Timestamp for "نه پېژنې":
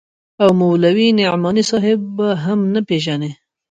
2.73-3.31